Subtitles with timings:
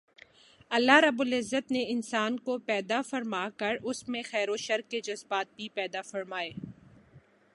[0.71, 5.01] اللہ رب العزت نے انسان کو پیدا فرما کر اس میں خیر و شر کے
[5.01, 6.49] جذبات بھی پیدا فرمائے